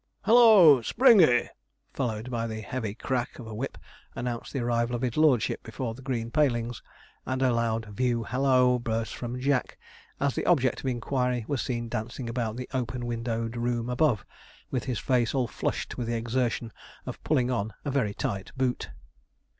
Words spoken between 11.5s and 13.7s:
seen dancing about the open windowed